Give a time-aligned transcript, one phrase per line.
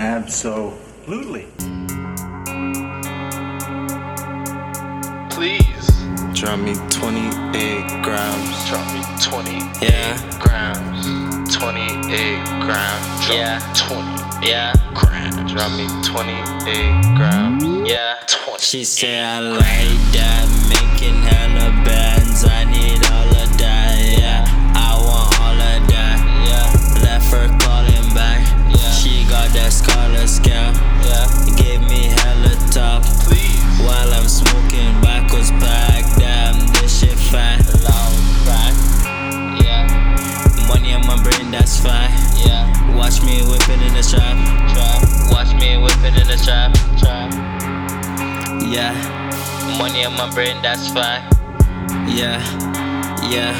[0.00, 1.46] Absolutely.
[5.28, 5.90] Please
[6.32, 8.68] Drop me 28 grams.
[8.68, 11.04] drop me 20 Yeah, grams.
[11.54, 13.26] 28 grams.
[13.26, 13.60] Drop Yeah.
[13.76, 14.72] 20 yeah.
[14.94, 15.52] grams.
[15.52, 17.88] Drop me 28 grams.
[17.90, 18.16] Yeah.
[18.26, 18.58] 20.
[18.58, 22.42] She say I like that, making hella bands.
[22.46, 23.19] I need all
[41.82, 42.10] brain,
[42.46, 42.66] yeah.
[42.96, 44.36] Watch me whipping in the trap,
[44.72, 45.00] trap.
[45.30, 47.32] Watch me whipping in the trap, trap.
[48.62, 48.92] Yeah,
[49.78, 51.22] money in my brain, that's fine.
[52.08, 52.40] Yeah,
[53.28, 53.52] yeah,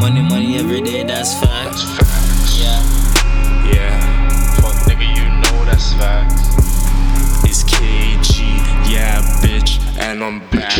[0.00, 1.64] money, money every day, that's fine.
[1.64, 2.58] That's facts.
[2.60, 2.80] Yeah,
[3.72, 4.54] Yeah.
[4.60, 6.54] Fuck nigga, you know that's facts.
[7.44, 8.58] It's KG,
[8.90, 10.78] yeah, bitch, and I'm back,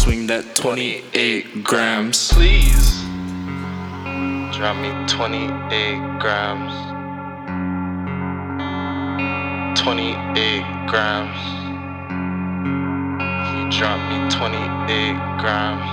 [0.00, 2.32] swing that 28 grams.
[2.32, 3.02] Please.
[4.56, 6.72] drop me 28 grams.
[9.78, 11.40] 28 grams.
[13.52, 15.90] You drop me 28 grams.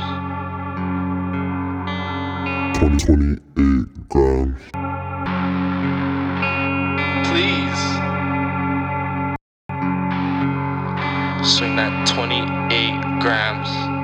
[2.77, 4.61] 28 grams.
[7.27, 7.83] Please.
[11.57, 13.96] Swing that 28 grams.